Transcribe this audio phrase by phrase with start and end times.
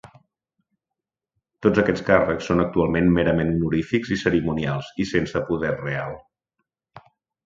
[1.65, 6.17] Tots aquests càrrecs són actualment merament honorífics i cerimonials i sense poder real.